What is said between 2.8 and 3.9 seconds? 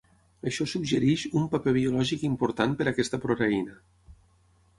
per a aquesta proteïna".